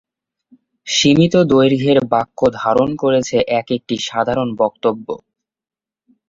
সীমিত 0.87 1.33
দৈর্ঘের 1.51 1.97
বাক্য 2.11 2.39
ধারণ 2.55 2.89
করেছে 2.95 3.37
এক-একটি 3.59 3.95
সাধারণ 4.07 4.49
বক্তব্য। 4.55 5.07